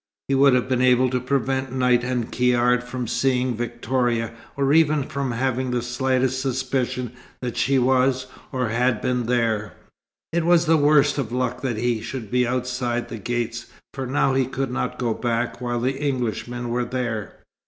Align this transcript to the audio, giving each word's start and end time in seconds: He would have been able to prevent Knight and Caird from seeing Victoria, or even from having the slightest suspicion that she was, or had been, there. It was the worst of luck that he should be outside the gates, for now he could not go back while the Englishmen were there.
He 0.27 0.33
would 0.33 0.55
have 0.55 0.67
been 0.67 0.81
able 0.81 1.11
to 1.11 1.19
prevent 1.19 1.71
Knight 1.71 2.03
and 2.03 2.31
Caird 2.31 2.83
from 2.83 3.05
seeing 3.07 3.53
Victoria, 3.55 4.33
or 4.57 4.73
even 4.73 5.03
from 5.03 5.29
having 5.29 5.69
the 5.69 5.83
slightest 5.83 6.41
suspicion 6.41 7.11
that 7.41 7.55
she 7.55 7.77
was, 7.77 8.25
or 8.51 8.69
had 8.69 8.99
been, 8.99 9.27
there. 9.27 9.73
It 10.33 10.43
was 10.43 10.65
the 10.65 10.75
worst 10.75 11.19
of 11.19 11.31
luck 11.31 11.61
that 11.61 11.77
he 11.77 12.01
should 12.01 12.31
be 12.31 12.47
outside 12.47 13.09
the 13.09 13.19
gates, 13.19 13.67
for 13.93 14.07
now 14.07 14.33
he 14.33 14.47
could 14.47 14.71
not 14.71 14.97
go 14.97 15.13
back 15.13 15.61
while 15.61 15.79
the 15.81 16.01
Englishmen 16.01 16.69
were 16.69 16.85
there. 16.85 17.35